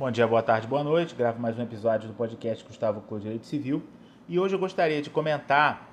Bom 0.00 0.10
dia, 0.10 0.26
boa 0.26 0.42
tarde, 0.42 0.66
boa 0.66 0.82
noite. 0.82 1.14
Gravo 1.14 1.38
mais 1.38 1.58
um 1.58 1.62
episódio 1.62 2.08
do 2.08 2.14
podcast 2.14 2.64
Gustavo 2.64 3.02
Clô 3.02 3.18
Direito 3.18 3.44
Civil. 3.44 3.82
E 4.26 4.40
hoje 4.40 4.54
eu 4.54 4.58
gostaria 4.58 5.02
de 5.02 5.10
comentar 5.10 5.90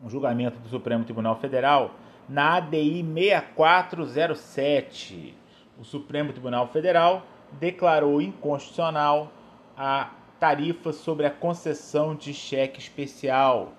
um 0.00 0.08
julgamento 0.08 0.60
do 0.60 0.68
Supremo 0.68 1.02
Tribunal 1.02 1.34
Federal 1.34 1.90
na 2.28 2.58
ADI 2.58 3.02
6407. 3.02 5.34
O 5.76 5.82
Supremo 5.82 6.32
Tribunal 6.32 6.68
Federal 6.68 7.26
declarou 7.58 8.22
inconstitucional 8.22 9.32
a 9.76 10.10
tarifa 10.38 10.92
sobre 10.92 11.26
a 11.26 11.32
concessão 11.32 12.14
de 12.14 12.32
cheque 12.32 12.78
especial. 12.78 13.72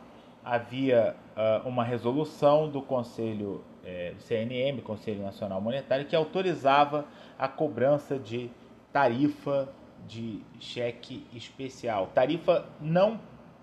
Havia 0.44 1.16
uh, 1.38 1.66
uma 1.66 1.86
resolução 1.86 2.68
do 2.68 2.82
Conselho 2.82 3.64
é, 3.86 4.12
do 4.12 4.22
CNM, 4.22 4.82
Conselho 4.82 5.24
Nacional 5.24 5.62
Monetário, 5.62 6.06
que 6.06 6.18
autorizava 6.18 7.06
a 7.40 7.48
cobrança 7.48 8.20
de 8.20 8.52
tarifa 8.92 9.70
de 10.08 10.42
cheque 10.60 11.26
especial. 11.34 12.08
Tarifa 12.08 12.66
não 12.80 13.20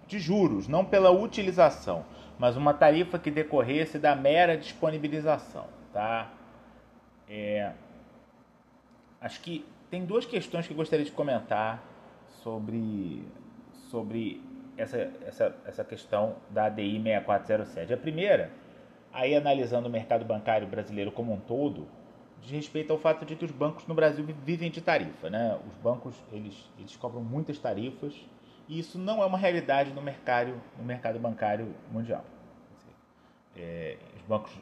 de 0.06 0.18
juros, 0.18 0.66
não 0.66 0.84
pela 0.84 1.10
utilização, 1.10 2.04
mas 2.38 2.56
uma 2.56 2.72
tarifa 2.72 3.18
que 3.18 3.30
decorresse 3.30 3.98
da 3.98 4.16
mera 4.16 4.56
disponibilização. 4.56 5.66
Tá? 5.92 6.30
É, 7.28 7.72
acho 9.20 9.40
que 9.40 9.64
tem 9.90 10.04
duas 10.04 10.24
questões 10.24 10.66
que 10.66 10.72
eu 10.72 10.76
gostaria 10.76 11.04
de 11.04 11.12
comentar 11.12 11.82
sobre, 12.42 13.26
sobre 13.90 14.42
essa, 14.76 15.10
essa, 15.26 15.56
essa 15.66 15.84
questão 15.84 16.36
da 16.50 16.66
ADI 16.66 17.02
6407. 17.02 17.92
A 17.92 17.96
primeira, 17.96 18.50
aí 19.12 19.34
analisando 19.34 19.88
o 19.88 19.90
mercado 19.90 20.24
bancário 20.24 20.66
brasileiro 20.66 21.10
como 21.12 21.32
um 21.32 21.40
todo, 21.40 21.86
diz 22.42 22.50
respeito 22.50 22.92
ao 22.92 22.98
fato 22.98 23.24
de 23.24 23.36
que 23.36 23.44
os 23.44 23.50
bancos 23.50 23.86
no 23.86 23.94
Brasil 23.94 24.24
vivem 24.44 24.70
de 24.70 24.80
tarifa. 24.80 25.28
Né? 25.30 25.58
Os 25.68 25.74
bancos 25.76 26.14
eles, 26.32 26.54
eles 26.78 26.96
cobram 26.96 27.22
muitas 27.22 27.58
tarifas 27.58 28.14
e 28.68 28.78
isso 28.78 28.98
não 28.98 29.22
é 29.22 29.26
uma 29.26 29.38
realidade 29.38 29.92
no 29.92 30.02
mercado, 30.02 30.54
no 30.78 30.84
mercado 30.84 31.18
bancário 31.18 31.74
mundial. 31.90 32.24
É, 33.56 33.96
os 34.16 34.22
bancos 34.22 34.52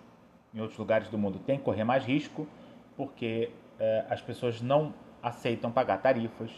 em 0.54 0.60
outros 0.60 0.78
lugares 0.78 1.08
do 1.08 1.18
mundo 1.18 1.38
têm 1.40 1.58
que 1.58 1.64
correr 1.64 1.84
mais 1.84 2.04
risco 2.04 2.46
porque 2.96 3.50
é, 3.78 4.04
as 4.08 4.20
pessoas 4.20 4.60
não 4.62 4.94
aceitam 5.22 5.70
pagar 5.70 5.98
tarifas 5.98 6.50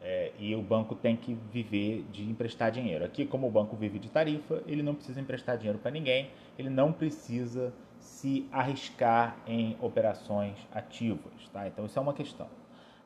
é, 0.00 0.32
e 0.38 0.54
o 0.54 0.60
banco 0.60 0.94
tem 0.94 1.16
que 1.16 1.34
viver 1.50 2.04
de 2.12 2.22
emprestar 2.28 2.70
dinheiro. 2.70 3.04
Aqui, 3.04 3.24
como 3.24 3.48
o 3.48 3.50
banco 3.50 3.74
vive 3.74 3.98
de 3.98 4.10
tarifa, 4.10 4.62
ele 4.66 4.82
não 4.82 4.94
precisa 4.94 5.18
emprestar 5.18 5.56
dinheiro 5.56 5.78
para 5.78 5.90
ninguém, 5.90 6.30
ele 6.58 6.68
não 6.68 6.92
precisa 6.92 7.72
se 8.04 8.46
arriscar 8.52 9.36
em 9.46 9.76
operações 9.80 10.56
ativas. 10.72 11.48
Tá? 11.52 11.66
Então, 11.66 11.86
isso 11.86 11.98
é 11.98 12.02
uma 12.02 12.12
questão. 12.12 12.46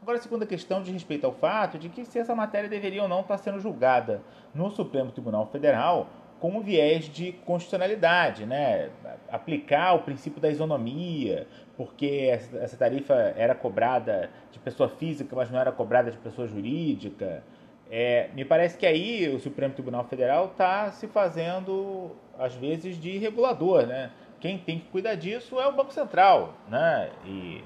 Agora, 0.03 0.19
a 0.19 0.21
segunda 0.21 0.45
questão 0.45 0.83
diz 0.83 0.93
respeito 0.93 1.25
ao 1.25 1.33
fato 1.33 1.79
de 1.79 1.89
que 1.89 2.05
se 2.05 2.19
essa 2.19 2.35
matéria 2.35 2.69
deveria 2.69 3.03
ou 3.03 3.09
não 3.09 3.21
estar 3.21 3.39
sendo 3.39 3.61
julgada 3.61 4.21
no 4.55 4.71
Supremo 4.71 5.11
Tribunal 5.11 5.47
Federal 5.47 6.09
com 6.41 6.61
viés 6.61 7.07
de 7.07 7.33
constitucionalidade, 7.33 8.47
né? 8.47 8.91
aplicar 9.31 9.95
o 9.95 10.01
princípio 10.01 10.41
da 10.41 10.49
isonomia, 10.49 11.49
porque 11.77 12.29
essa 12.31 12.77
tarifa 12.77 13.15
era 13.37 13.55
cobrada 13.55 14.31
de 14.53 14.59
pessoa 14.59 14.89
física, 14.89 15.35
mas 15.35 15.51
não 15.51 15.59
era 15.59 15.73
cobrada 15.73 16.11
de 16.11 16.19
pessoa 16.19 16.47
jurídica. 16.47 17.43
É, 17.91 18.29
me 18.35 18.45
parece 18.45 18.77
que 18.77 18.87
aí 18.87 19.29
o 19.29 19.41
Supremo 19.41 19.75
Tribunal 19.75 20.05
Federal 20.05 20.47
está 20.47 20.91
se 20.93 21.09
fazendo, 21.09 22.13
às 22.39 22.55
vezes, 22.55 23.01
de 23.01 23.19
regulador. 23.19 23.87
Né? 23.87 24.11
Quem 24.41 24.59
tem 24.59 24.79
que 24.79 24.87
cuidar 24.87 25.15
disso 25.15 25.59
é 25.61 25.67
o 25.67 25.73
Banco 25.73 25.93
Central. 25.93 26.55
Né? 26.69 27.11
E, 27.25 27.65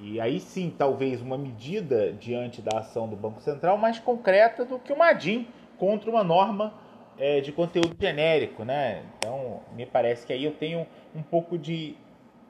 e 0.00 0.20
aí 0.20 0.40
sim, 0.40 0.74
talvez 0.76 1.20
uma 1.20 1.36
medida 1.36 2.12
diante 2.12 2.62
da 2.62 2.78
ação 2.78 3.08
do 3.08 3.16
Banco 3.16 3.40
Central 3.40 3.76
mais 3.76 3.98
concreta 3.98 4.64
do 4.64 4.78
que 4.78 4.92
uma 4.92 5.10
ADIM 5.10 5.46
contra 5.78 6.10
uma 6.10 6.24
norma 6.24 6.74
é, 7.18 7.40
de 7.40 7.52
conteúdo 7.52 7.94
genérico, 7.98 8.64
né? 8.64 9.04
Então, 9.18 9.60
me 9.76 9.86
parece 9.86 10.26
que 10.26 10.32
aí 10.32 10.44
eu 10.44 10.52
tenho 10.52 10.86
um 11.14 11.22
pouco 11.22 11.56
de 11.56 11.96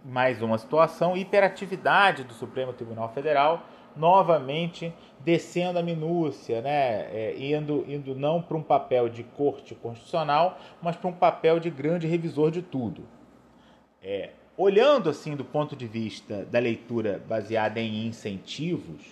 mais 0.05 0.43
uma 0.43 0.59
situação, 0.59 1.17
hiperatividade 1.17 2.25
do 2.25 2.35
Supremo 2.35 2.73
Tribunal 2.73 3.09
Federal, 3.11 3.63
novamente 3.97 4.93
descendo 5.21 5.79
a 5.79 5.83
minúcia, 5.83 6.61
né? 6.61 7.07
É, 7.13 7.35
indo, 7.39 7.85
indo 7.89 8.15
não 8.15 8.43
para 8.43 8.57
um 8.57 8.63
papel 8.63 9.09
de 9.09 9.23
corte 9.23 9.75
constitucional, 9.75 10.59
mas 10.83 10.97
para 10.97 11.09
um 11.09 11.13
papel 11.13 11.59
de 11.59 11.71
grande 11.71 12.07
revisor 12.07 12.51
de 12.51 12.63
tudo. 12.63 13.03
É, 14.05 14.31
olhando 14.55 15.09
assim 15.09 15.35
do 15.35 15.45
ponto 15.45 15.75
de 15.75 15.87
vista 15.87 16.45
da 16.45 16.59
leitura 16.59 17.23
baseada 17.27 17.81
em 17.81 18.07
incentivos, 18.07 19.03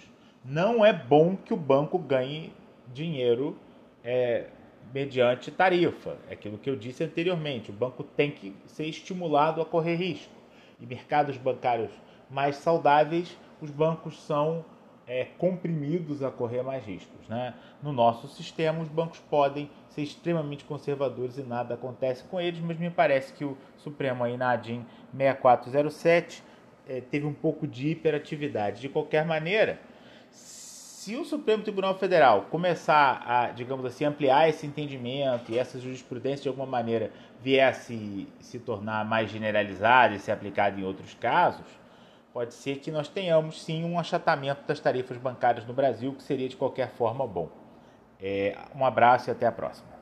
não 0.44 0.84
é 0.84 0.92
bom 0.92 1.34
que 1.34 1.54
o 1.54 1.56
banco 1.56 1.98
ganhe 1.98 2.52
dinheiro 2.92 3.56
é, 4.04 4.48
mediante 4.92 5.50
tarifa. 5.50 6.18
É 6.28 6.34
aquilo 6.34 6.58
que 6.58 6.68
eu 6.68 6.76
disse 6.76 7.02
anteriormente. 7.02 7.70
O 7.70 7.74
banco 7.74 8.02
tem 8.04 8.30
que 8.30 8.54
ser 8.66 8.84
estimulado 8.86 9.62
a 9.62 9.64
correr 9.64 9.94
risco. 9.94 10.34
E 10.78 10.84
mercados 10.84 11.38
bancários 11.38 11.90
mais 12.28 12.56
saudáveis, 12.56 13.36
os 13.60 13.70
bancos 13.70 14.20
são 14.22 14.64
é, 15.12 15.26
comprimidos 15.36 16.22
a 16.22 16.30
correr 16.30 16.62
mais 16.62 16.86
riscos. 16.86 17.28
Né? 17.28 17.52
No 17.82 17.92
nosso 17.92 18.26
sistema, 18.28 18.80
os 18.80 18.88
bancos 18.88 19.18
podem 19.18 19.70
ser 19.90 20.00
extremamente 20.00 20.64
conservadores 20.64 21.36
e 21.36 21.42
nada 21.42 21.74
acontece 21.74 22.24
com 22.24 22.40
eles, 22.40 22.60
mas 22.60 22.78
me 22.78 22.88
parece 22.88 23.34
que 23.34 23.44
o 23.44 23.54
Supremo 23.76 24.24
aí 24.24 24.38
na 24.38 24.52
ADIM 24.52 24.86
6407 25.14 26.42
é, 26.88 27.02
teve 27.02 27.26
um 27.26 27.34
pouco 27.34 27.66
de 27.66 27.88
hiperatividade. 27.88 28.80
De 28.80 28.88
qualquer 28.88 29.26
maneira, 29.26 29.78
se 30.30 31.14
o 31.14 31.26
Supremo 31.26 31.62
Tribunal 31.62 31.98
Federal 31.98 32.46
começar 32.50 33.22
a, 33.26 33.50
digamos 33.50 33.84
assim, 33.84 34.06
ampliar 34.06 34.48
esse 34.48 34.66
entendimento 34.66 35.52
e 35.52 35.58
essa 35.58 35.78
jurisprudência 35.78 36.44
de 36.44 36.48
alguma 36.48 36.66
maneira 36.66 37.10
vier 37.42 37.68
a 37.68 37.74
se, 37.74 38.26
se 38.40 38.58
tornar 38.58 39.04
mais 39.04 39.30
generalizada 39.30 40.14
e 40.14 40.18
ser 40.18 40.32
aplicada 40.32 40.80
em 40.80 40.84
outros 40.84 41.12
casos, 41.12 41.66
pode 42.32 42.54
ser 42.54 42.78
que 42.78 42.90
nós 42.90 43.08
tenhamos 43.08 43.62
sim 43.62 43.84
um 43.84 43.98
achatamento 43.98 44.62
das 44.66 44.80
tarifas 44.80 45.16
bancárias 45.16 45.66
no 45.66 45.74
Brasil, 45.74 46.14
que 46.14 46.22
seria 46.22 46.48
de 46.48 46.56
qualquer 46.56 46.90
forma 46.90 47.26
bom. 47.26 47.48
É, 48.20 48.56
um 48.74 48.84
abraço 48.84 49.28
e 49.28 49.32
até 49.32 49.46
a 49.46 49.52
próxima. 49.52 50.01